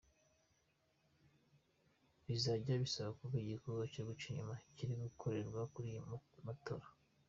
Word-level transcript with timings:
Bizajya 2.25 2.81
bisaba 2.83 3.11
kuba 3.19 3.35
igikorwa 3.43 3.83
cyo 3.93 4.03
guca 4.07 4.25
inyuma 4.31 4.53
kiri 4.75 4.93
gukorerwa 5.03 5.61
kuri 5.73 5.87
iyo 5.93 6.03
matola. 6.47 6.87